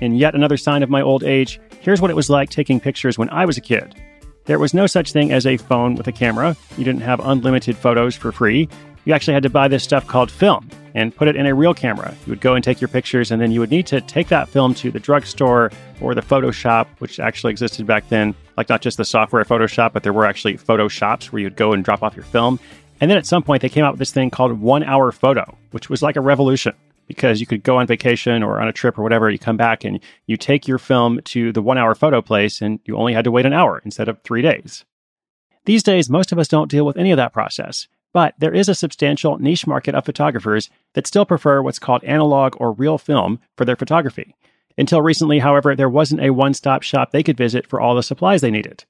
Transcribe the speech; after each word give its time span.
In 0.00 0.14
yet 0.16 0.34
another 0.34 0.56
sign 0.56 0.82
of 0.82 0.90
my 0.90 1.00
old 1.00 1.22
age, 1.22 1.60
here's 1.80 2.00
what 2.00 2.10
it 2.10 2.16
was 2.16 2.30
like 2.30 2.50
taking 2.50 2.80
pictures 2.80 3.18
when 3.18 3.30
I 3.30 3.44
was 3.44 3.56
a 3.56 3.60
kid. 3.60 3.94
There 4.46 4.58
was 4.58 4.74
no 4.74 4.86
such 4.86 5.12
thing 5.12 5.32
as 5.32 5.46
a 5.46 5.56
phone 5.56 5.94
with 5.94 6.06
a 6.06 6.12
camera. 6.12 6.56
You 6.76 6.84
didn't 6.84 7.02
have 7.02 7.20
unlimited 7.20 7.76
photos 7.76 8.14
for 8.14 8.32
free. 8.32 8.68
You 9.04 9.14
actually 9.14 9.34
had 9.34 9.42
to 9.44 9.50
buy 9.50 9.68
this 9.68 9.84
stuff 9.84 10.06
called 10.06 10.30
film 10.30 10.68
and 10.94 11.14
put 11.14 11.28
it 11.28 11.36
in 11.36 11.46
a 11.46 11.54
real 11.54 11.74
camera. 11.74 12.14
You 12.26 12.30
would 12.30 12.40
go 12.40 12.54
and 12.54 12.62
take 12.62 12.80
your 12.80 12.88
pictures, 12.88 13.30
and 13.30 13.40
then 13.40 13.52
you 13.52 13.60
would 13.60 13.70
need 13.70 13.86
to 13.86 14.00
take 14.00 14.28
that 14.28 14.48
film 14.48 14.74
to 14.74 14.90
the 14.90 15.00
drugstore 15.00 15.70
or 16.00 16.14
the 16.14 16.22
Photoshop, 16.22 16.86
which 16.98 17.20
actually 17.20 17.52
existed 17.52 17.86
back 17.86 18.08
then. 18.08 18.34
Like 18.56 18.68
not 18.68 18.82
just 18.82 18.96
the 18.96 19.04
software 19.04 19.44
Photoshop, 19.44 19.92
but 19.92 20.02
there 20.02 20.12
were 20.12 20.26
actually 20.26 20.58
Photoshops 20.58 21.26
where 21.26 21.40
you'd 21.42 21.56
go 21.56 21.72
and 21.72 21.84
drop 21.84 22.02
off 22.02 22.14
your 22.14 22.24
film. 22.24 22.60
And 23.00 23.10
then 23.10 23.18
at 23.18 23.26
some 23.26 23.42
point, 23.42 23.62
they 23.62 23.68
came 23.68 23.84
out 23.84 23.94
with 23.94 23.98
this 23.98 24.12
thing 24.12 24.30
called 24.30 24.60
one 24.60 24.82
hour 24.82 25.10
photo, 25.10 25.56
which 25.72 25.90
was 25.90 26.02
like 26.02 26.16
a 26.16 26.20
revolution 26.20 26.74
because 27.06 27.40
you 27.40 27.46
could 27.46 27.62
go 27.62 27.78
on 27.78 27.86
vacation 27.86 28.42
or 28.42 28.60
on 28.60 28.68
a 28.68 28.72
trip 28.72 28.98
or 28.98 29.02
whatever. 29.02 29.30
You 29.30 29.38
come 29.38 29.56
back 29.56 29.84
and 29.84 30.00
you 30.26 30.36
take 30.36 30.66
your 30.66 30.78
film 30.78 31.20
to 31.26 31.52
the 31.52 31.62
one 31.62 31.78
hour 31.78 31.94
photo 31.94 32.22
place 32.22 32.60
and 32.60 32.80
you 32.84 32.96
only 32.96 33.12
had 33.12 33.24
to 33.24 33.30
wait 33.30 33.46
an 33.46 33.52
hour 33.52 33.80
instead 33.84 34.08
of 34.08 34.20
three 34.22 34.42
days. 34.42 34.84
These 35.64 35.82
days, 35.82 36.10
most 36.10 36.32
of 36.32 36.38
us 36.38 36.48
don't 36.48 36.70
deal 36.70 36.84
with 36.84 36.96
any 36.96 37.10
of 37.10 37.16
that 37.16 37.32
process, 37.32 37.88
but 38.12 38.34
there 38.38 38.54
is 38.54 38.68
a 38.68 38.74
substantial 38.74 39.38
niche 39.38 39.66
market 39.66 39.94
of 39.94 40.04
photographers 40.04 40.70
that 40.92 41.06
still 41.06 41.24
prefer 41.24 41.62
what's 41.62 41.78
called 41.78 42.04
analog 42.04 42.54
or 42.60 42.72
real 42.72 42.98
film 42.98 43.40
for 43.56 43.64
their 43.64 43.76
photography. 43.76 44.34
Until 44.76 45.02
recently, 45.02 45.38
however, 45.38 45.74
there 45.74 45.88
wasn't 45.88 46.22
a 46.22 46.30
one 46.30 46.54
stop 46.54 46.82
shop 46.82 47.10
they 47.10 47.22
could 47.22 47.36
visit 47.36 47.66
for 47.66 47.80
all 47.80 47.94
the 47.94 48.02
supplies 48.02 48.40
they 48.40 48.50
needed. 48.50 48.84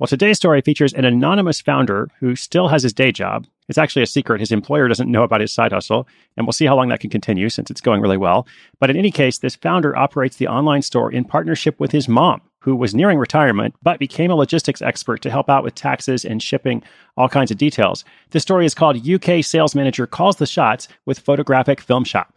Well, 0.00 0.08
today's 0.08 0.38
story 0.38 0.60
features 0.60 0.92
an 0.92 1.04
anonymous 1.04 1.60
founder 1.60 2.08
who 2.18 2.34
still 2.34 2.66
has 2.66 2.82
his 2.82 2.92
day 2.92 3.12
job. 3.12 3.46
It's 3.68 3.78
actually 3.78 4.02
a 4.02 4.06
secret. 4.06 4.40
His 4.40 4.50
employer 4.50 4.88
doesn't 4.88 5.10
know 5.10 5.22
about 5.22 5.40
his 5.40 5.52
side 5.52 5.70
hustle, 5.70 6.08
and 6.36 6.44
we'll 6.44 6.52
see 6.52 6.66
how 6.66 6.74
long 6.74 6.88
that 6.88 6.98
can 6.98 7.10
continue 7.10 7.48
since 7.48 7.70
it's 7.70 7.80
going 7.80 8.00
really 8.00 8.16
well. 8.16 8.44
But 8.80 8.90
in 8.90 8.96
any 8.96 9.12
case, 9.12 9.38
this 9.38 9.54
founder 9.54 9.96
operates 9.96 10.36
the 10.36 10.48
online 10.48 10.82
store 10.82 11.12
in 11.12 11.24
partnership 11.24 11.78
with 11.78 11.92
his 11.92 12.08
mom, 12.08 12.40
who 12.58 12.74
was 12.74 12.92
nearing 12.92 13.18
retirement 13.18 13.76
but 13.84 14.00
became 14.00 14.32
a 14.32 14.34
logistics 14.34 14.82
expert 14.82 15.22
to 15.22 15.30
help 15.30 15.48
out 15.48 15.62
with 15.62 15.76
taxes 15.76 16.24
and 16.24 16.42
shipping, 16.42 16.82
all 17.16 17.28
kinds 17.28 17.52
of 17.52 17.56
details. 17.56 18.04
This 18.30 18.42
story 18.42 18.66
is 18.66 18.74
called 18.74 19.08
UK 19.08 19.44
Sales 19.44 19.76
Manager 19.76 20.08
Calls 20.08 20.36
the 20.36 20.46
Shots 20.46 20.88
with 21.06 21.20
Photographic 21.20 21.80
Film 21.80 22.02
Shop. 22.02 22.34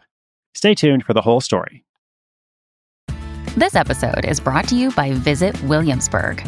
Stay 0.54 0.76
tuned 0.76 1.04
for 1.04 1.16
the 1.16 1.24
whole 1.24 1.42
story. 1.42 1.84
This 3.56 3.74
episode 3.74 4.26
is 4.26 4.40
brought 4.40 4.68
to 4.68 4.76
you 4.76 4.92
by 4.92 5.14
Visit 5.14 5.60
Williamsburg. 5.64 6.48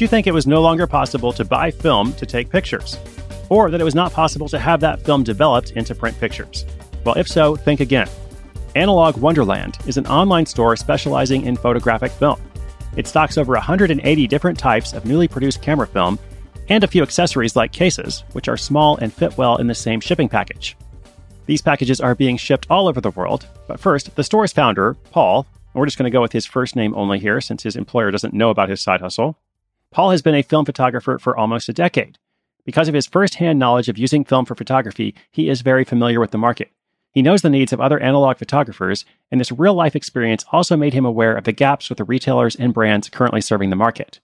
You 0.00 0.08
think 0.08 0.26
it 0.26 0.32
was 0.32 0.46
no 0.46 0.62
longer 0.62 0.86
possible 0.86 1.30
to 1.34 1.44
buy 1.44 1.70
film 1.70 2.14
to 2.14 2.24
take 2.24 2.48
pictures? 2.48 2.96
Or 3.50 3.70
that 3.70 3.82
it 3.82 3.84
was 3.84 3.94
not 3.94 4.14
possible 4.14 4.48
to 4.48 4.58
have 4.58 4.80
that 4.80 5.04
film 5.04 5.22
developed 5.22 5.72
into 5.72 5.94
print 5.94 6.18
pictures? 6.18 6.64
Well, 7.04 7.18
if 7.18 7.28
so, 7.28 7.54
think 7.54 7.80
again. 7.80 8.08
Analog 8.74 9.18
Wonderland 9.18 9.76
is 9.86 9.98
an 9.98 10.06
online 10.06 10.46
store 10.46 10.74
specializing 10.76 11.44
in 11.44 11.54
photographic 11.54 12.12
film. 12.12 12.40
It 12.96 13.06
stocks 13.06 13.36
over 13.36 13.52
180 13.52 14.26
different 14.26 14.58
types 14.58 14.94
of 14.94 15.04
newly 15.04 15.28
produced 15.28 15.60
camera 15.60 15.86
film 15.86 16.18
and 16.70 16.82
a 16.82 16.88
few 16.88 17.02
accessories 17.02 17.54
like 17.54 17.72
cases, 17.72 18.24
which 18.32 18.48
are 18.48 18.56
small 18.56 18.96
and 18.96 19.12
fit 19.12 19.36
well 19.36 19.58
in 19.58 19.66
the 19.66 19.74
same 19.74 20.00
shipping 20.00 20.30
package. 20.30 20.78
These 21.44 21.60
packages 21.60 22.00
are 22.00 22.14
being 22.14 22.38
shipped 22.38 22.66
all 22.70 22.88
over 22.88 23.02
the 23.02 23.10
world, 23.10 23.46
but 23.68 23.78
first, 23.78 24.16
the 24.16 24.24
store's 24.24 24.54
founder, 24.54 24.94
Paul, 25.10 25.46
and 25.74 25.78
we're 25.78 25.86
just 25.86 25.98
going 25.98 26.10
to 26.10 26.16
go 26.16 26.22
with 26.22 26.32
his 26.32 26.46
first 26.46 26.74
name 26.74 26.94
only 26.94 27.18
here 27.18 27.42
since 27.42 27.62
his 27.62 27.76
employer 27.76 28.10
doesn't 28.10 28.32
know 28.32 28.48
about 28.48 28.70
his 28.70 28.80
side 28.80 29.02
hustle, 29.02 29.36
Paul 29.92 30.10
has 30.12 30.22
been 30.22 30.36
a 30.36 30.42
film 30.42 30.64
photographer 30.64 31.18
for 31.18 31.36
almost 31.36 31.68
a 31.68 31.72
decade. 31.72 32.16
Because 32.64 32.86
of 32.86 32.94
his 32.94 33.08
firsthand 33.08 33.58
knowledge 33.58 33.88
of 33.88 33.98
using 33.98 34.24
film 34.24 34.44
for 34.44 34.54
photography, 34.54 35.16
he 35.32 35.48
is 35.48 35.62
very 35.62 35.84
familiar 35.84 36.20
with 36.20 36.30
the 36.30 36.38
market. 36.38 36.70
He 37.12 37.22
knows 37.22 37.42
the 37.42 37.50
needs 37.50 37.72
of 37.72 37.80
other 37.80 37.98
analog 37.98 38.36
photographers, 38.36 39.04
and 39.32 39.40
this 39.40 39.50
real 39.50 39.74
life 39.74 39.96
experience 39.96 40.44
also 40.52 40.76
made 40.76 40.94
him 40.94 41.04
aware 41.04 41.36
of 41.36 41.42
the 41.42 41.52
gaps 41.52 41.88
with 41.88 41.98
the 41.98 42.04
retailers 42.04 42.54
and 42.54 42.72
brands 42.72 43.08
currently 43.08 43.40
serving 43.40 43.70
the 43.70 43.76
market. 43.76 44.20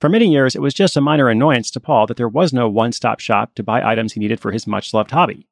For 0.00 0.08
many 0.08 0.26
years, 0.26 0.56
it 0.56 0.62
was 0.62 0.74
just 0.74 0.96
a 0.96 1.00
minor 1.00 1.28
annoyance 1.28 1.70
to 1.70 1.80
Paul 1.80 2.08
that 2.08 2.16
there 2.16 2.28
was 2.28 2.52
no 2.52 2.68
one 2.68 2.90
stop 2.90 3.20
shop 3.20 3.54
to 3.54 3.62
buy 3.62 3.88
items 3.88 4.14
he 4.14 4.20
needed 4.20 4.40
for 4.40 4.50
his 4.50 4.66
much 4.66 4.92
loved 4.92 5.12
hobby. 5.12 5.46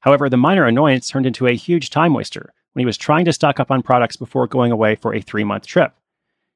However, 0.00 0.28
the 0.28 0.36
minor 0.36 0.66
annoyance 0.66 1.08
turned 1.08 1.24
into 1.24 1.46
a 1.46 1.54
huge 1.54 1.88
time 1.88 2.12
waster 2.12 2.52
when 2.74 2.82
he 2.82 2.86
was 2.86 2.98
trying 2.98 3.24
to 3.24 3.32
stock 3.32 3.58
up 3.58 3.70
on 3.70 3.82
products 3.82 4.16
before 4.16 4.46
going 4.46 4.72
away 4.72 4.94
for 4.94 5.14
a 5.14 5.22
three 5.22 5.44
month 5.44 5.66
trip. 5.66 5.94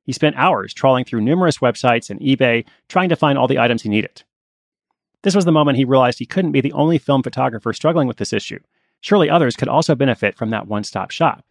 He 0.05 0.13
spent 0.13 0.37
hours 0.37 0.75
trawling 0.75 1.05
through 1.05 1.21
numerous 1.21 1.59
websites 1.59 2.11
and 2.11 2.21
eBay 2.21 2.65
trying 2.89 3.09
to 3.11 3.17
find 3.17 3.39
all 3.39 3.49
the 3.49 3.59
items 3.59 3.83
he 3.83 3.89
needed. 3.89 4.23
This 5.23 5.35
was 5.35 5.45
the 5.45 5.53
moment 5.53 5.77
he 5.77 5.85
realized 5.85 6.19
he 6.19 6.27
couldn't 6.27 6.53
be 6.53 6.61
the 6.61 6.73
only 6.73 6.99
film 6.99 7.23
photographer 7.23 7.73
struggling 7.73 8.09
with 8.09 8.17
this 8.17 8.33
issue. 8.33 8.59
Surely 9.01 9.29
others 9.29 9.57
could 9.57 9.69
also 9.69 9.95
benefit 9.95 10.37
from 10.37 10.51
that 10.51 10.67
one 10.67 10.85
stop 10.85 11.11
shop. 11.11 11.45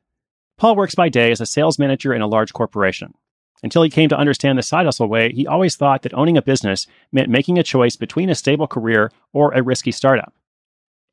Paul 0.58 0.76
works 0.76 0.96
by 0.96 1.10
day 1.10 1.32
as 1.32 1.40
a 1.40 1.46
sales 1.46 1.80
manager 1.80 2.14
in 2.14 2.22
a 2.22 2.28
large 2.28 2.54
corporation. 2.54 3.14
Until 3.62 3.84
he 3.84 3.90
came 3.90 4.10
to 4.10 4.18
understand 4.18 4.58
the 4.58 4.64
side 4.64 4.86
hustle 4.86 5.08
way, 5.08 5.32
he 5.32 5.46
always 5.46 5.76
thought 5.76 6.02
that 6.04 6.14
owning 6.14 6.38
a 6.38 6.42
business 6.42 6.88
meant 7.12 7.30
making 7.30 7.58
a 7.58 7.64
choice 7.64 7.96
between 7.96 8.30
a 8.30 8.36
stable 8.36 8.68
career 8.68 9.12
or 9.34 9.52
a 9.54 9.64
risky 9.64 9.92
startup. 9.92 10.34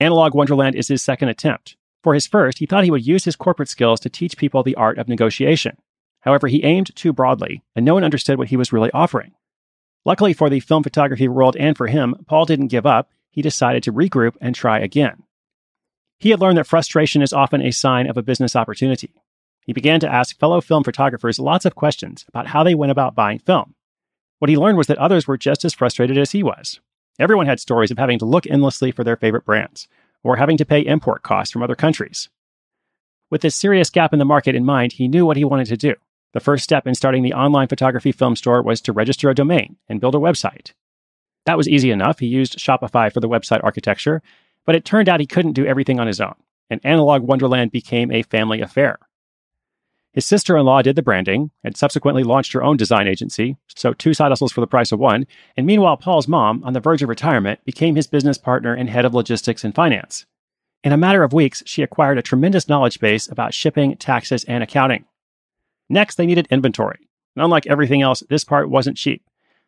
Analog 0.01 0.35
Wonderland 0.35 0.77
is 0.77 0.89
his 0.89 1.03
second 1.03 1.29
attempt. 1.29 1.77
For 2.03 2.15
his 2.15 2.27
first, 2.27 2.59
he 2.59 2.67
thought 2.67 2.85
he 2.85 2.91
would 2.91 3.07
use 3.07 3.25
his 3.25 3.37
corporate 3.37 3.69
skills 3.69 3.99
to 4.01 4.11
teach 4.11 4.37
people 4.37 4.63
the 4.63 4.77
art 4.77 4.99
of 4.99 5.09
negotiation. 5.09 5.77
However, 6.27 6.49
he 6.49 6.65
aimed 6.65 6.95
too 6.97 7.13
broadly, 7.13 7.63
and 7.77 7.87
no 7.87 7.95
one 7.95 8.03
understood 8.03 8.37
what 8.37 8.49
he 8.49 8.57
was 8.57 8.73
really 8.73 8.91
offering. 8.91 9.33
Luckily 10.05 10.33
for 10.33 10.51
the 10.51 10.59
film 10.59 10.83
photography 10.83 11.29
world 11.29 11.57
and 11.57 11.77
for 11.77 11.87
him, 11.87 12.17
Paul 12.27 12.45
didn't 12.45 12.67
give 12.67 12.85
up. 12.85 13.11
He 13.31 13.43
decided 13.43 13.85
to 13.85 13.93
regroup 13.93 14.35
and 14.41 14.53
try 14.53 14.81
again. 14.81 15.23
He 16.19 16.31
had 16.31 16.41
learned 16.41 16.59
that 16.59 16.67
frustration 16.67 17.23
is 17.23 17.33
often 17.33 17.63
a 17.63 17.71
sign 17.71 18.09
of 18.09 18.17
a 18.17 18.23
business 18.23 18.57
opportunity. 18.57 19.13
He 19.67 19.73
began 19.73 20.01
to 20.01 20.13
ask 20.13 20.39
fellow 20.39 20.61
film 20.61 20.83
photographers 20.83 21.39
lots 21.39 21.65
of 21.65 21.77
questions 21.77 22.25
about 22.29 22.49
how 22.49 22.65
they 22.65 22.75
went 22.75 22.91
about 22.91 23.15
buying 23.15 23.39
film. 23.39 23.75
What 24.41 24.49
he 24.49 24.57
learned 24.57 24.79
was 24.79 24.89
that 24.89 24.99
others 24.99 25.29
were 25.29 25.39
just 25.39 25.65
as 25.65 25.75
frustrated 25.75 26.19
as 26.19 26.33
he 26.33 26.43
was. 26.43 26.81
Everyone 27.21 27.47
had 27.47 27.61
stories 27.61 27.93
of 27.93 27.99
having 27.99 28.19
to 28.19 28.27
look 28.27 28.47
endlessly 28.49 28.91
for 28.91 29.05
their 29.05 29.17
favorite 29.17 29.45
brands, 29.45 29.87
or 30.25 30.37
having 30.37 30.57
to 30.57 30.65
pay 30.65 30.81
import 30.81 31.23
costs 31.23 31.53
from 31.53 31.63
other 31.63 31.77
countries. 31.77 32.29
With 33.31 33.43
this 33.43 33.55
serious 33.55 33.91
gap 33.91 34.13
in 34.13 34.19
the 34.19 34.25
market 34.25 34.55
in 34.55 34.65
mind, 34.65 34.93
he 34.93 35.09
knew 35.09 35.25
what 35.25 35.37
he 35.37 35.45
wanted 35.45 35.67
to 35.67 35.77
do. 35.77 35.95
The 36.33 36.41
first 36.41 36.65
step 36.65 36.87
in 36.87 36.95
starting 36.95 37.23
the 37.23 37.35
online 37.35 37.69
photography 37.69 38.13
film 38.13 38.37
store 38.37 38.63
was 38.63 38.81
to 38.83 38.93
register 38.93 39.31
a 39.31 39.35
domain 39.35 39.77
and 39.89 40.01
build 40.01 40.15
a 40.15 40.19
website. 40.19 40.73
That 41.47 41.57
was 41.57 41.69
easy 41.69 41.91
enough. 41.91 42.19
He 42.19 42.27
used 42.27 42.59
Shopify 42.59 43.13
for 43.13 43.21
the 43.21 43.29
website 43.29 43.63
architecture, 43.63 44.21
but 44.65 44.75
it 44.75 44.85
turned 44.85 45.09
out 45.09 45.21
he 45.21 45.27
couldn't 45.27 45.53
do 45.53 45.65
everything 45.65 46.01
on 46.01 46.09
his 46.09 46.21
own, 46.21 46.35
and 46.69 46.81
Analog 46.85 47.23
Wonderland 47.23 47.71
became 47.71 48.11
a 48.11 48.23
family 48.23 48.61
affair. 48.61 48.99
His 50.13 50.25
sister 50.25 50.57
in 50.57 50.65
law 50.65 50.81
did 50.81 50.97
the 50.97 51.03
branding 51.03 51.51
and 51.63 51.77
subsequently 51.77 52.25
launched 52.25 52.53
her 52.55 52.63
own 52.63 52.79
design 52.79 53.07
agency, 53.07 53.59
so 53.69 53.93
two 53.93 54.15
side 54.15 54.31
hustles 54.31 54.51
for 54.51 54.63
the 54.63 54.67
price 54.67 54.91
of 54.91 54.99
one. 54.99 55.27
And 55.59 55.67
meanwhile, 55.67 55.99
Paul's 55.99 56.27
mom, 56.27 56.65
on 56.65 56.73
the 56.73 56.81
verge 56.81 57.03
of 57.03 57.11
retirement, 57.11 57.63
became 57.67 57.97
his 57.97 58.07
business 58.07 58.39
partner 58.39 58.73
and 58.73 58.89
head 58.89 59.05
of 59.05 59.13
logistics 59.13 59.63
and 59.63 59.75
finance. 59.75 60.25
In 60.83 60.93
a 60.93 60.97
matter 60.97 61.23
of 61.23 61.35
weeks, 61.35 61.63
she 61.67 61.83
acquired 61.83 62.17
a 62.17 62.23
tremendous 62.23 62.67
knowledge 62.67 62.99
base 62.99 63.29
about 63.29 63.53
shipping, 63.53 63.95
taxes, 63.99 64.43
and 64.45 64.63
accounting. 64.63 65.05
Next, 65.89 66.17
they 66.17 66.27
needed 66.27 66.49
inventory. 66.51 67.09
And 67.35 67.45
unlike 67.45 67.67
everything 67.67 68.03
else, 68.03 68.23
this 68.29 68.45
part 68.45 68.71
wasn't 68.71 68.97
cheap. 68.97 69.23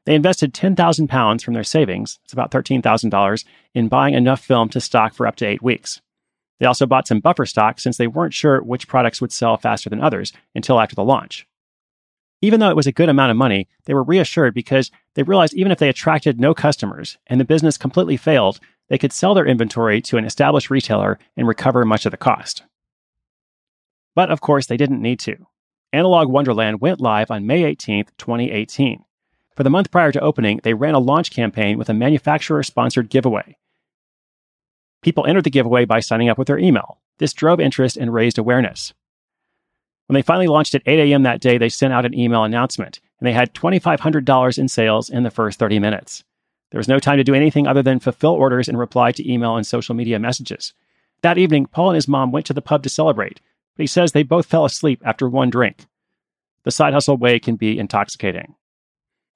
They 0.05 0.15
invested 0.15 0.55
10,000 0.55 1.09
pounds 1.09 1.43
from 1.43 1.55
their 1.55 1.65
savings, 1.65 2.19
it's 2.25 2.33
about 2.33 2.51
$13,000, 2.51 3.45
in 3.75 3.89
buying 3.89 4.15
enough 4.15 4.41
film 4.41 4.69
to 4.71 4.81
stock 4.81 5.13
for 5.13 5.27
up 5.27 5.37
to 5.37 5.47
eight 5.47 5.63
weeks. 5.63 6.01
They 6.59 6.67
also 6.67 6.87
bought 6.87 7.07
some 7.07 7.21
buffer 7.21 7.47
stock 7.47 7.79
since 7.79 7.97
they 7.97 8.07
weren't 8.07 8.35
sure 8.35 8.63
which 8.63 8.89
products 8.89 9.21
would 9.21 9.33
sell 9.33 9.57
faster 9.57 9.91
than 9.91 10.03
others 10.03 10.33
until 10.55 10.81
after 10.81 10.95
the 10.95 11.05
launch. 11.05 11.47
Even 12.41 12.61
though 12.61 12.71
it 12.71 12.77
was 12.77 12.87
a 12.87 12.93
good 12.93 13.09
amount 13.09 13.31
of 13.31 13.37
money, 13.37 13.69
they 13.85 13.95
were 13.95 14.03
reassured 14.03 14.55
because 14.55 14.91
they 15.15 15.23
realized 15.25 15.55
even 15.55 15.73
if 15.73 15.79
they 15.79 15.89
attracted 15.89 16.41
no 16.41 16.55
customers 16.55 17.19
and 17.27 17.41
the 17.41 17.45
business 17.45 17.77
completely 17.77 18.17
failed, 18.17 18.61
they 18.89 18.99
could 18.99 19.13
sell 19.13 19.35
their 19.35 19.47
inventory 19.47 20.01
to 20.03 20.17
an 20.17 20.25
established 20.25 20.71
retailer 20.71 21.19
and 21.37 21.47
recover 21.47 21.85
much 21.85 22.07
of 22.07 22.13
the 22.13 22.17
cost. 22.17 22.63
But 24.15 24.31
of 24.31 24.41
course, 24.41 24.67
they 24.67 24.77
didn't 24.77 25.03
need 25.03 25.21
to. 25.21 25.37
Analog 25.93 26.29
Wonderland 26.29 26.83
went 26.83 27.01
live 27.01 27.31
on 27.31 27.47
May 27.47 27.65
18, 27.65 28.05
2018. 28.19 29.05
For 29.57 29.63
the 29.63 29.71
month 29.71 29.91
prior 29.91 30.13
to 30.13 30.21
opening, 30.21 30.61
they 30.63 30.75
ran 30.75 30.95
a 30.95 30.99
launch 30.99 31.31
campaign 31.31 31.79
with 31.79 31.89
a 31.89 31.95
manufacturer 31.95 32.63
sponsored 32.63 33.09
giveaway. 33.09 33.57
People 35.01 35.25
entered 35.25 35.45
the 35.45 35.51
giveaway 35.51 35.87
by 35.87 36.01
signing 36.01 36.29
up 36.29 36.37
with 36.37 36.47
their 36.47 36.59
email. 36.59 36.99
This 37.17 37.33
drove 37.33 37.59
interest 37.59 37.97
and 37.97 38.13
raised 38.13 38.37
awareness. 38.37 38.93
When 40.07 40.15
they 40.15 40.23
finally 40.23 40.47
launched 40.47 40.75
at 40.75 40.83
8 40.85 41.11
a.m. 41.11 41.23
that 41.23 41.41
day, 41.41 41.57
they 41.57 41.71
sent 41.71 41.95
out 41.95 42.05
an 42.05 42.15
email 42.19 42.45
announcement, 42.45 43.01
and 43.19 43.27
they 43.27 43.33
had 43.33 43.55
$2,500 43.55 44.59
in 44.59 44.69
sales 44.69 45.09
in 45.09 45.23
the 45.23 45.31
first 45.31 45.59
30 45.59 45.79
minutes. 45.79 46.23
There 46.71 46.79
was 46.79 46.89
no 46.89 46.99
time 46.99 47.17
to 47.17 47.25
do 47.25 47.35
anything 47.35 47.67
other 47.67 47.83
than 47.83 47.99
fulfill 47.99 48.33
orders 48.33 48.69
and 48.69 48.79
reply 48.79 49.13
to 49.13 49.31
email 49.31 49.57
and 49.57 49.67
social 49.67 49.95
media 49.95 50.19
messages. 50.19 50.75
That 51.23 51.39
evening, 51.39 51.67
Paul 51.67 51.91
and 51.91 51.97
his 51.97 52.09
mom 52.09 52.31
went 52.31 52.45
to 52.47 52.53
the 52.53 52.63
pub 52.63 52.83
to 52.83 52.91
celebrate, 52.91 53.41
but 53.79 53.85
he 53.85 53.87
says 53.87 54.11
they 54.11 54.25
both 54.25 54.47
fell 54.47 54.65
asleep 54.65 55.01
after 55.05 55.29
one 55.29 55.51
drink. 55.51 55.87
The 56.65 56.73
side 56.73 56.93
hustle 56.93 57.17
way 57.17 57.39
can 57.39 57.55
be 57.55 57.79
intoxicating. 57.79 58.57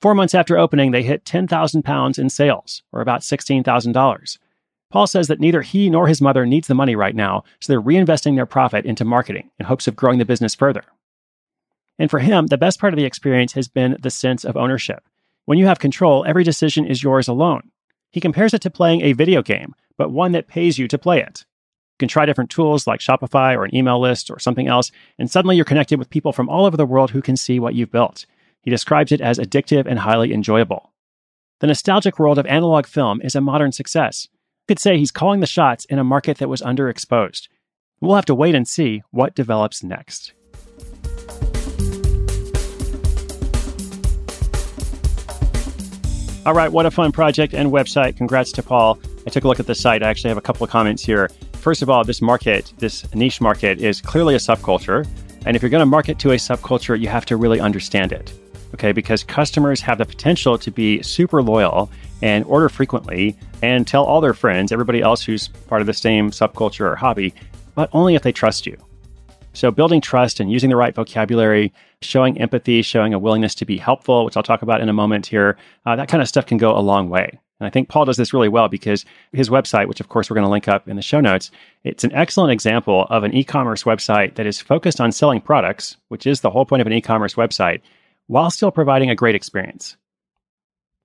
Four 0.01 0.17
months 0.17 0.35
after 0.35 0.59
opening, 0.59 0.91
they 0.91 1.05
hit 1.05 1.25
10,000 1.25 1.85
pounds 1.85 2.19
in 2.19 2.29
sales, 2.29 2.83
or 2.91 3.01
about 3.01 3.21
$16,000. 3.21 4.39
Paul 4.91 5.07
says 5.07 5.29
that 5.29 5.39
neither 5.39 5.63
he 5.63 5.89
nor 5.89 6.09
his 6.09 6.21
mother 6.21 6.45
needs 6.45 6.67
the 6.67 6.75
money 6.75 6.97
right 6.97 7.15
now, 7.15 7.45
so 7.61 7.73
they're 7.73 7.81
reinvesting 7.81 8.35
their 8.35 8.45
profit 8.45 8.85
into 8.85 9.05
marketing 9.05 9.49
in 9.61 9.67
hopes 9.67 9.87
of 9.87 9.95
growing 9.95 10.19
the 10.19 10.25
business 10.25 10.57
further. 10.57 10.83
And 11.97 12.11
for 12.11 12.19
him, 12.19 12.49
the 12.49 12.59
best 12.59 12.81
part 12.81 12.93
of 12.93 12.99
the 12.99 13.05
experience 13.05 13.53
has 13.53 13.69
been 13.69 13.97
the 14.03 14.11
sense 14.11 14.45
of 14.45 14.57
ownership. 14.57 15.05
When 15.45 15.57
you 15.57 15.67
have 15.67 15.79
control, 15.79 16.25
every 16.27 16.43
decision 16.43 16.85
is 16.85 17.05
yours 17.05 17.29
alone. 17.29 17.71
He 18.11 18.21
compares 18.21 18.53
it 18.55 18.63
to 18.63 18.71
playing 18.71 19.03
a 19.03 19.13
video 19.13 19.41
game, 19.41 19.77
but 19.97 20.11
one 20.11 20.33
that 20.33 20.49
pays 20.49 20.81
you 20.81 20.89
to 20.89 20.99
play 20.99 21.21
it. 21.21 21.45
You 22.03 22.09
can 22.09 22.13
try 22.13 22.27
different 22.27 22.51
tools 22.51 22.89
like 22.89 22.99
Shopify 22.99 23.57
or 23.57 23.65
an 23.65 23.73
email 23.73 24.01
list 24.01 24.29
or 24.29 24.41
something 24.41 24.67
else, 24.67 24.91
and 25.21 25.31
suddenly 25.31 25.55
you're 25.55 25.65
connected 25.65 26.01
with 26.01 26.11
people 26.11 26.33
from 26.33 26.49
all 26.49 26.67
over 26.67 26.77
the 26.77 26.85
world 26.85 27.13
who 27.13 27.23
can 27.23 27.37
see 27.37 27.61
what 27.61 27.77
you've 27.77 27.93
built. 27.93 28.27
He 28.63 28.71
describes 28.71 29.13
it 29.13 29.21
as 29.21 29.39
addictive 29.39 29.87
and 29.87 30.01
highly 30.01 30.35
enjoyable. 30.35 30.93
The 31.61 31.69
nostalgic 31.69 32.19
world 32.19 32.39
of 32.39 32.47
analog 32.47 32.87
film 32.87 33.21
is 33.23 33.37
a 33.37 33.41
modern 33.41 33.71
success 33.71 34.27
could 34.69 34.79
say 34.79 34.97
he's 34.97 35.11
calling 35.11 35.41
the 35.41 35.47
shots 35.47 35.85
in 35.85 35.99
a 35.99 36.05
market 36.05 36.39
that 36.39 36.49
was 36.49 36.63
underexposed. 36.63 37.49
We'll 38.01 38.17
have 38.17 38.25
to 38.27 38.35
wait 38.35 38.55
and 38.55 38.67
see 38.67 39.03
what 39.11 39.35
develops 39.35 39.83
next. 39.83 40.33
All 46.45 46.55
right, 46.55 46.73
what 46.73 46.87
a 46.87 46.91
fun 46.91 47.13
project 47.13 47.55
and 47.55 47.71
website. 47.71 48.17
Congrats 48.17 48.51
to 48.53 48.63
Paul. 48.63 48.99
I 49.27 49.31
took 49.31 49.45
a 49.45 49.49
look 49.49 49.61
at 49.61 49.67
the 49.67 49.75
site. 49.75 50.03
I 50.03 50.09
actually 50.09 50.31
have 50.31 50.39
a 50.39 50.43
couple 50.43 50.65
of 50.65 50.71
comments 50.71 51.05
here. 51.05 51.31
First 51.63 51.81
of 51.81 51.89
all, 51.89 52.03
this 52.03 52.21
market, 52.21 52.73
this 52.79 53.07
niche 53.15 53.41
market, 53.41 53.81
is 53.81 54.01
clearly 54.01 54.35
a 54.35 54.39
subculture. 54.39 55.07
And 55.47 55.55
if 55.55 55.63
you're 55.63 55.71
going 55.71 55.79
to 55.79 55.87
market 55.87 56.19
to 56.19 56.33
a 56.33 56.35
subculture, 56.35 56.99
you 56.99 57.07
have 57.07 57.25
to 57.27 57.37
really 57.37 57.61
understand 57.61 58.11
it. 58.11 58.33
Okay, 58.75 58.91
because 58.91 59.23
customers 59.23 59.81
have 59.81 59.99
the 59.99 60.05
potential 60.05 60.59
to 60.59 60.73
be 60.73 61.01
super 61.03 61.41
loyal 61.41 61.89
and 62.21 62.45
order 62.47 62.69
frequently 62.69 63.37
and 63.63 63.87
tell 63.87 64.03
all 64.03 64.21
their 64.21 64.35
friends, 64.35 64.73
everybody 64.73 65.03
else 65.03 65.23
who's 65.23 65.47
part 65.69 65.81
of 65.81 65.87
the 65.87 65.95
same 65.95 66.33
subculture 66.33 66.91
or 66.91 66.97
hobby, 66.97 67.33
but 67.77 67.89
only 67.93 68.17
if 68.17 68.23
they 68.23 68.33
trust 68.33 68.67
you. 68.67 68.77
So, 69.53 69.71
building 69.71 70.01
trust 70.01 70.41
and 70.41 70.51
using 70.51 70.71
the 70.71 70.77
right 70.77 70.97
vocabulary, 70.97 71.73
showing 72.01 72.41
empathy, 72.41 72.83
showing 72.83 73.15
a 73.15 73.21
willingness 73.21 73.55
to 73.57 73.65
be 73.65 73.77
helpful, 73.77 74.25
which 74.25 74.37
I'll 74.37 74.43
talk 74.43 74.63
about 74.63 74.81
in 74.81 74.89
a 74.89 74.93
moment 74.93 75.27
here, 75.27 75.57
uh, 75.87 75.95
that 75.95 76.09
kind 76.09 76.23
of 76.23 76.29
stuff 76.29 76.47
can 76.47 76.59
go 76.59 76.77
a 76.77 76.81
long 76.81 77.09
way. 77.09 77.39
And 77.63 77.67
I 77.69 77.71
think 77.71 77.89
Paul 77.89 78.07
does 78.07 78.17
this 78.17 78.35
really 78.35 78.49
well 78.49 78.69
because 78.69 79.05
his 79.33 79.49
website, 79.49 79.87
which 79.87 80.01
of 80.01 80.09
course 80.09 80.29
we're 80.29 80.35
going 80.35 80.47
to 80.47 80.51
link 80.51 80.67
up 80.67 80.89
in 80.89 80.97
the 80.97 81.03
show 81.03 81.21
notes, 81.21 81.53
it's 81.85 82.03
an 82.03 82.13
excellent 82.13 82.51
example 82.51 83.07
of 83.09 83.23
an 83.23 83.33
e 83.33 83.45
commerce 83.45 83.85
website 83.85 84.35
that 84.35 84.47
is 84.47 84.61
focused 84.61 85.01
on 85.01 85.13
selling 85.13 85.41
products, 85.41 85.97
which 86.09 86.27
is 86.27 86.41
the 86.41 86.51
whole 86.51 86.67
point 86.67 86.81
of 86.81 86.89
an 86.89 86.93
e 86.93 87.01
commerce 87.01 87.35
website, 87.35 87.81
while 88.27 88.51
still 88.51 88.73
providing 88.73 89.11
a 89.11 89.15
great 89.15 89.37
experience. 89.37 89.97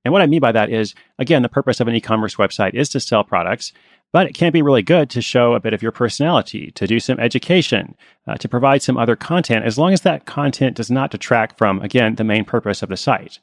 And 0.04 0.12
what 0.12 0.24
I 0.24 0.26
mean 0.26 0.40
by 0.40 0.52
that 0.52 0.72
is, 0.72 0.96
again, 1.20 1.44
the 1.44 1.48
purpose 1.48 1.80
of 1.80 1.88
an 1.88 1.94
e 1.94 2.02
commerce 2.02 2.38
website 2.38 2.74
is 2.74 2.90
to 2.90 3.00
sell 3.00 3.24
products, 3.24 3.72
but 4.12 4.26
it 4.26 4.34
can 4.34 4.52
be 4.52 4.64
really 4.64 4.82
good 4.82 5.12
to 5.12 5.22
show 5.22 5.54
a 5.54 5.60
bit 5.60 5.76
of 5.76 5.84
your 5.84 5.92
personality, 5.92 6.72
to 6.72 6.88
do 6.88 7.00
some 7.00 7.20
education, 7.20 7.94
uh, 8.26 8.36
to 8.38 8.50
provide 8.50 8.82
some 8.82 8.98
other 8.98 9.16
content, 9.16 9.64
as 9.64 9.78
long 9.78 9.94
as 9.94 10.02
that 10.02 10.26
content 10.26 10.76
does 10.76 10.90
not 10.90 11.12
detract 11.12 11.56
from, 11.56 11.84
again, 11.84 12.16
the 12.16 12.24
main 12.24 12.46
purpose 12.46 12.82
of 12.82 12.90
the 12.90 12.98
site. 12.98 13.38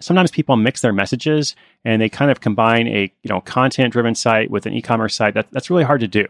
Sometimes 0.00 0.30
people 0.30 0.56
mix 0.56 0.80
their 0.82 0.92
messages 0.92 1.56
and 1.84 2.02
they 2.02 2.08
kind 2.08 2.30
of 2.30 2.40
combine 2.40 2.86
a 2.88 3.12
you 3.22 3.28
know 3.28 3.40
content 3.40 3.92
driven 3.92 4.14
site 4.14 4.50
with 4.50 4.66
an 4.66 4.74
e-commerce 4.74 5.14
site. 5.14 5.34
That, 5.34 5.50
that's 5.52 5.70
really 5.70 5.84
hard 5.84 6.00
to 6.00 6.08
do. 6.08 6.26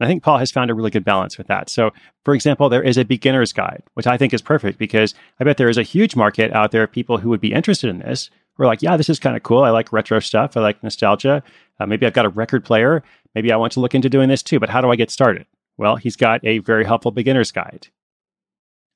I 0.00 0.06
think 0.06 0.22
Paul 0.22 0.38
has 0.38 0.50
found 0.50 0.70
a 0.70 0.74
really 0.74 0.90
good 0.90 1.04
balance 1.04 1.36
with 1.36 1.46
that. 1.48 1.68
So, 1.68 1.90
for 2.24 2.34
example, 2.34 2.68
there 2.68 2.82
is 2.82 2.96
a 2.96 3.04
beginner's 3.04 3.52
guide, 3.52 3.82
which 3.94 4.06
I 4.06 4.16
think 4.16 4.32
is 4.32 4.40
perfect 4.40 4.78
because 4.78 5.14
I 5.38 5.44
bet 5.44 5.58
there 5.58 5.68
is 5.68 5.76
a 5.76 5.82
huge 5.82 6.16
market 6.16 6.52
out 6.52 6.70
there 6.70 6.84
of 6.84 6.92
people 6.92 7.18
who 7.18 7.28
would 7.28 7.40
be 7.40 7.52
interested 7.52 7.90
in 7.90 7.98
this. 7.98 8.30
Who 8.54 8.64
are 8.64 8.66
like, 8.66 8.82
yeah, 8.82 8.96
this 8.96 9.10
is 9.10 9.18
kind 9.18 9.36
of 9.36 9.42
cool. 9.42 9.62
I 9.62 9.70
like 9.70 9.92
retro 9.92 10.18
stuff. 10.20 10.56
I 10.56 10.60
like 10.60 10.82
nostalgia. 10.82 11.42
Uh, 11.78 11.86
maybe 11.86 12.06
I've 12.06 12.14
got 12.14 12.24
a 12.24 12.30
record 12.30 12.64
player. 12.64 13.02
Maybe 13.34 13.52
I 13.52 13.56
want 13.56 13.72
to 13.74 13.80
look 13.80 13.94
into 13.94 14.08
doing 14.08 14.28
this 14.28 14.42
too, 14.42 14.58
but 14.58 14.70
how 14.70 14.80
do 14.80 14.90
I 14.90 14.96
get 14.96 15.10
started? 15.10 15.46
Well, 15.76 15.96
he's 15.96 16.16
got 16.16 16.44
a 16.44 16.58
very 16.58 16.84
helpful 16.84 17.10
beginner's 17.10 17.52
guide. 17.52 17.88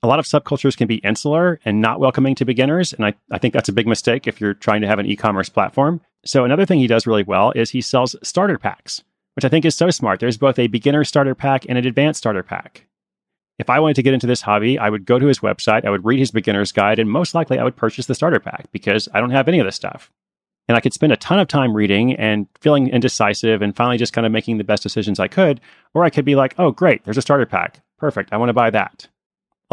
A 0.04 0.06
lot 0.06 0.20
of 0.20 0.26
subcultures 0.26 0.76
can 0.76 0.86
be 0.86 0.96
insular 0.96 1.58
and 1.64 1.80
not 1.80 1.98
welcoming 1.98 2.36
to 2.36 2.44
beginners. 2.44 2.92
And 2.92 3.04
I, 3.04 3.14
I 3.32 3.38
think 3.38 3.54
that's 3.54 3.68
a 3.68 3.72
big 3.72 3.88
mistake 3.88 4.26
if 4.26 4.40
you're 4.40 4.54
trying 4.54 4.82
to 4.82 4.86
have 4.86 5.00
an 5.00 5.06
e 5.06 5.16
commerce 5.16 5.48
platform. 5.48 6.00
So, 6.24 6.44
another 6.44 6.64
thing 6.64 6.78
he 6.78 6.86
does 6.86 7.06
really 7.06 7.22
well 7.24 7.50
is 7.52 7.70
he 7.70 7.80
sells 7.80 8.14
starter 8.22 8.58
packs 8.58 9.02
which 9.34 9.44
I 9.44 9.48
think 9.48 9.64
is 9.64 9.74
so 9.74 9.90
smart. 9.90 10.20
There's 10.20 10.38
both 10.38 10.58
a 10.58 10.68
beginner 10.68 11.04
starter 11.04 11.34
pack 11.34 11.66
and 11.68 11.76
an 11.76 11.86
advanced 11.86 12.18
starter 12.18 12.42
pack. 12.42 12.86
If 13.58 13.70
I 13.70 13.78
wanted 13.78 13.94
to 13.94 14.02
get 14.02 14.14
into 14.14 14.26
this 14.26 14.42
hobby, 14.42 14.78
I 14.78 14.90
would 14.90 15.04
go 15.04 15.18
to 15.18 15.26
his 15.26 15.40
website, 15.40 15.84
I 15.84 15.90
would 15.90 16.04
read 16.04 16.18
his 16.18 16.32
beginner's 16.32 16.72
guide, 16.72 16.98
and 16.98 17.10
most 17.10 17.34
likely 17.34 17.58
I 17.58 17.64
would 17.64 17.76
purchase 17.76 18.06
the 18.06 18.14
starter 18.14 18.40
pack 18.40 18.70
because 18.72 19.08
I 19.14 19.20
don't 19.20 19.30
have 19.30 19.46
any 19.46 19.60
of 19.60 19.66
this 19.66 19.76
stuff. 19.76 20.10
And 20.66 20.76
I 20.76 20.80
could 20.80 20.94
spend 20.94 21.12
a 21.12 21.16
ton 21.16 21.38
of 21.38 21.46
time 21.46 21.74
reading 21.74 22.14
and 22.14 22.46
feeling 22.60 22.88
indecisive 22.88 23.60
and 23.60 23.76
finally 23.76 23.98
just 23.98 24.12
kind 24.12 24.26
of 24.26 24.32
making 24.32 24.58
the 24.58 24.64
best 24.64 24.82
decisions 24.82 25.20
I 25.20 25.28
could. 25.28 25.60
Or 25.92 26.04
I 26.04 26.10
could 26.10 26.24
be 26.24 26.34
like, 26.34 26.54
oh, 26.58 26.70
great, 26.70 27.04
there's 27.04 27.18
a 27.18 27.22
starter 27.22 27.46
pack. 27.46 27.80
Perfect. 27.98 28.32
I 28.32 28.38
want 28.38 28.48
to 28.48 28.54
buy 28.54 28.70
that. 28.70 29.08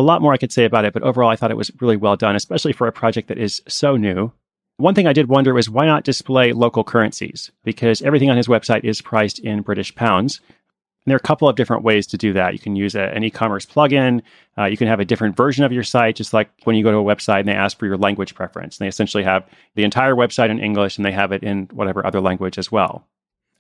A 0.01 0.09
lot 0.11 0.23
more 0.23 0.33
I 0.33 0.37
could 0.37 0.51
say 0.51 0.65
about 0.65 0.83
it, 0.83 0.93
but 0.93 1.03
overall, 1.03 1.29
I 1.29 1.35
thought 1.35 1.51
it 1.51 1.57
was 1.57 1.69
really 1.79 1.95
well 1.95 2.15
done, 2.15 2.35
especially 2.35 2.73
for 2.73 2.87
a 2.87 2.91
project 2.91 3.27
that 3.27 3.37
is 3.37 3.61
so 3.67 3.95
new 3.97 4.31
One 4.77 4.95
thing 4.95 5.05
I 5.05 5.13
did 5.13 5.29
wonder 5.29 5.53
was 5.53 5.69
why 5.69 5.85
not 5.85 6.03
display 6.03 6.53
local 6.53 6.83
currencies? 6.83 7.51
Because 7.63 8.01
everything 8.01 8.31
on 8.31 8.37
his 8.37 8.47
website 8.47 8.83
is 8.83 8.99
priced 8.99 9.37
in 9.37 9.61
British 9.61 9.93
pounds. 9.93 10.39
And 10.39 11.11
there 11.11 11.15
are 11.15 11.17
a 11.17 11.27
couple 11.27 11.47
of 11.47 11.55
different 11.55 11.83
ways 11.83 12.07
to 12.07 12.17
do 12.17 12.33
that. 12.33 12.53
You 12.53 12.59
can 12.59 12.75
use 12.75 12.95
a, 12.95 13.03
an 13.15 13.23
e 13.23 13.29
commerce 13.29 13.63
plugin. 13.63 14.23
Uh, 14.57 14.65
you 14.65 14.77
can 14.77 14.87
have 14.87 14.99
a 14.99 15.05
different 15.05 15.37
version 15.37 15.63
of 15.63 15.71
your 15.71 15.83
site, 15.83 16.15
just 16.15 16.33
like 16.33 16.49
when 16.63 16.75
you 16.75 16.83
go 16.83 16.91
to 16.91 16.97
a 16.97 17.03
website 17.03 17.41
and 17.41 17.47
they 17.47 17.53
ask 17.53 17.77
for 17.77 17.85
your 17.85 17.97
language 17.97 18.33
preference. 18.33 18.79
And 18.79 18.85
they 18.85 18.89
essentially 18.89 19.23
have 19.23 19.47
the 19.75 19.83
entire 19.83 20.15
website 20.15 20.49
in 20.49 20.59
English 20.59 20.97
and 20.97 21.05
they 21.05 21.11
have 21.11 21.31
it 21.31 21.43
in 21.43 21.69
whatever 21.73 22.03
other 22.03 22.21
language 22.21 22.57
as 22.57 22.71
well. 22.71 23.05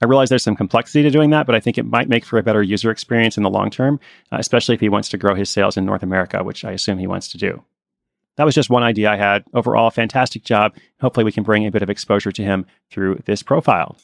I 0.01 0.07
realize 0.07 0.29
there's 0.29 0.43
some 0.43 0.55
complexity 0.55 1.03
to 1.03 1.11
doing 1.11 1.29
that, 1.29 1.45
but 1.45 1.53
I 1.53 1.59
think 1.59 1.77
it 1.77 1.85
might 1.85 2.09
make 2.09 2.25
for 2.25 2.39
a 2.39 2.43
better 2.43 2.63
user 2.63 2.89
experience 2.89 3.37
in 3.37 3.43
the 3.43 3.49
long 3.49 3.69
term, 3.69 3.99
uh, 4.31 4.37
especially 4.39 4.75
if 4.75 4.81
he 4.81 4.89
wants 4.89 5.09
to 5.09 5.17
grow 5.17 5.35
his 5.35 5.49
sales 5.49 5.77
in 5.77 5.85
North 5.85 6.03
America, 6.03 6.43
which 6.43 6.65
I 6.65 6.71
assume 6.71 6.97
he 6.97 7.07
wants 7.07 7.27
to 7.29 7.37
do. 7.37 7.63
That 8.37 8.45
was 8.45 8.55
just 8.55 8.69
one 8.69 8.83
idea 8.83 9.11
I 9.11 9.17
had. 9.17 9.43
Overall, 9.53 9.91
fantastic 9.91 10.43
job. 10.43 10.75
Hopefully, 10.99 11.23
we 11.23 11.31
can 11.31 11.43
bring 11.43 11.67
a 11.67 11.71
bit 11.71 11.83
of 11.83 11.89
exposure 11.89 12.31
to 12.31 12.43
him 12.43 12.65
through 12.89 13.21
this 13.25 13.43
profile. 13.43 13.97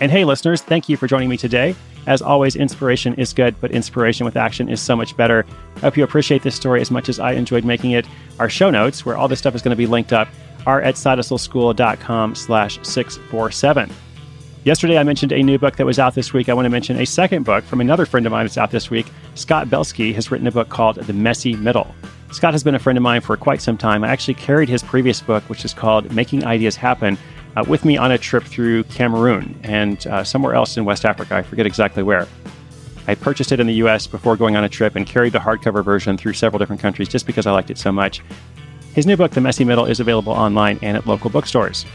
And 0.00 0.12
hey, 0.12 0.24
listeners, 0.24 0.60
thank 0.60 0.88
you 0.88 0.96
for 0.96 1.06
joining 1.06 1.30
me 1.30 1.36
today. 1.36 1.74
As 2.06 2.22
always, 2.22 2.54
inspiration 2.54 3.14
is 3.14 3.32
good, 3.32 3.58
but 3.60 3.70
inspiration 3.70 4.26
with 4.26 4.36
action 4.36 4.68
is 4.68 4.80
so 4.80 4.94
much 4.94 5.16
better. 5.16 5.44
I 5.76 5.80
hope 5.80 5.96
you 5.96 6.04
appreciate 6.04 6.42
this 6.42 6.54
story 6.54 6.80
as 6.80 6.90
much 6.90 7.08
as 7.08 7.18
I 7.18 7.32
enjoyed 7.32 7.64
making 7.64 7.92
it. 7.92 8.06
Our 8.38 8.50
show 8.50 8.70
notes, 8.70 9.04
where 9.04 9.16
all 9.16 9.28
this 9.28 9.38
stuff 9.38 9.54
is 9.54 9.62
going 9.62 9.70
to 9.70 9.76
be 9.76 9.86
linked 9.86 10.12
up, 10.12 10.28
are 10.66 10.82
at 10.82 10.94
sidehustleschool.com 10.96 12.34
slash 12.34 12.78
647. 12.82 13.90
Yesterday, 14.68 14.98
I 14.98 15.02
mentioned 15.02 15.32
a 15.32 15.42
new 15.42 15.58
book 15.58 15.76
that 15.76 15.86
was 15.86 15.98
out 15.98 16.14
this 16.14 16.34
week. 16.34 16.50
I 16.50 16.52
want 16.52 16.66
to 16.66 16.68
mention 16.68 17.00
a 17.00 17.06
second 17.06 17.44
book 17.44 17.64
from 17.64 17.80
another 17.80 18.04
friend 18.04 18.26
of 18.26 18.32
mine 18.32 18.44
that's 18.44 18.58
out 18.58 18.70
this 18.70 18.90
week. 18.90 19.06
Scott 19.34 19.70
Belsky 19.70 20.12
has 20.12 20.30
written 20.30 20.46
a 20.46 20.52
book 20.52 20.68
called 20.68 20.96
The 20.96 21.14
Messy 21.14 21.56
Middle. 21.56 21.94
Scott 22.32 22.52
has 22.52 22.62
been 22.62 22.74
a 22.74 22.78
friend 22.78 22.98
of 22.98 23.02
mine 23.02 23.22
for 23.22 23.34
quite 23.38 23.62
some 23.62 23.78
time. 23.78 24.04
I 24.04 24.08
actually 24.08 24.34
carried 24.34 24.68
his 24.68 24.82
previous 24.82 25.22
book, 25.22 25.42
which 25.44 25.64
is 25.64 25.72
called 25.72 26.12
Making 26.12 26.44
Ideas 26.44 26.76
Happen, 26.76 27.16
uh, 27.56 27.64
with 27.66 27.86
me 27.86 27.96
on 27.96 28.12
a 28.12 28.18
trip 28.18 28.44
through 28.44 28.84
Cameroon 28.84 29.58
and 29.62 30.06
uh, 30.06 30.22
somewhere 30.22 30.52
else 30.52 30.76
in 30.76 30.84
West 30.84 31.06
Africa. 31.06 31.36
I 31.36 31.42
forget 31.42 31.64
exactly 31.64 32.02
where. 32.02 32.28
I 33.06 33.14
purchased 33.14 33.52
it 33.52 33.60
in 33.60 33.66
the 33.66 33.74
US 33.76 34.06
before 34.06 34.36
going 34.36 34.54
on 34.54 34.64
a 34.64 34.68
trip 34.68 34.96
and 34.96 35.06
carried 35.06 35.32
the 35.32 35.38
hardcover 35.38 35.82
version 35.82 36.18
through 36.18 36.34
several 36.34 36.58
different 36.58 36.82
countries 36.82 37.08
just 37.08 37.26
because 37.26 37.46
I 37.46 37.52
liked 37.52 37.70
it 37.70 37.78
so 37.78 37.90
much. 37.90 38.20
His 38.92 39.06
new 39.06 39.16
book, 39.16 39.30
The 39.30 39.40
Messy 39.40 39.64
Middle, 39.64 39.86
is 39.86 39.98
available 39.98 40.34
online 40.34 40.78
and 40.82 40.94
at 40.94 41.06
local 41.06 41.30
bookstores. 41.30 41.86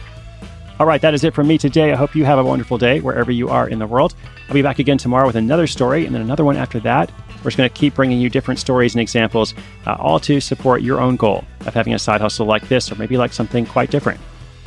All 0.80 0.88
right, 0.88 1.02
that 1.02 1.14
is 1.14 1.24
it 1.24 1.36
from 1.36 1.48
me 1.48 1.60
today. 1.60 1.92
I 1.92 1.96
hope 1.96 2.16
you 2.16 2.26
have 2.26 2.40
a 2.40 2.44
wonderful 2.44 2.80
day 2.80 3.00
wherever 3.00 3.32
you 3.32 3.48
are 3.48 3.70
in 3.70 3.78
the 3.78 3.86
world. 3.86 4.16
I'll 4.48 4.56
be 4.56 4.64
back 4.64 4.80
again 4.80 4.98
tomorrow 4.98 5.28
with 5.28 5.36
another 5.36 5.68
story 5.68 6.06
and 6.08 6.16
then 6.16 6.22
another 6.22 6.44
one 6.44 6.58
after 6.58 6.80
that. 6.80 7.12
We're 7.38 7.52
just 7.52 7.58
going 7.58 7.70
to 7.70 7.76
keep 7.76 7.94
bringing 7.94 8.20
you 8.20 8.28
different 8.28 8.60
stories 8.60 8.96
and 8.96 9.02
examples, 9.02 9.54
uh, 9.86 9.96
all 10.00 10.20
to 10.22 10.40
support 10.40 10.82
your 10.82 11.00
own 11.00 11.16
goal 11.16 11.44
of 11.68 11.76
having 11.76 11.94
a 11.94 12.00
side 12.00 12.22
hustle 12.22 12.48
like 12.48 12.68
this 12.70 12.92
or 12.92 12.96
maybe 12.96 13.18
like 13.18 13.34
something 13.34 13.68
quite 13.68 13.92
different. 13.92 14.20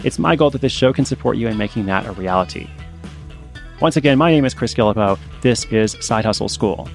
It's 0.04 0.18
my 0.18 0.36
goal 0.36 0.50
that 0.50 0.60
this 0.60 0.72
show 0.72 0.92
can 0.92 1.04
support 1.04 1.38
you 1.38 1.48
in 1.48 1.58
making 1.58 1.86
that 1.86 2.06
a 2.06 2.12
reality. 2.12 2.70
Once 3.80 3.96
again, 3.96 4.16
my 4.16 4.30
name 4.30 4.44
is 4.44 4.54
Chris 4.54 4.74
Guillebeau. 4.74 5.18
This 5.40 5.64
is 5.66 5.96
Side 6.00 6.24
Hustle 6.24 6.48
School. 6.48 6.88